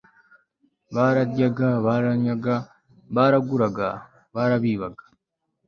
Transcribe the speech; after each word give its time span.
bararyaga 0.95 1.69
baranywaga 1.85 2.55
baraguraga 3.15 3.87
barabibaga 4.35 5.03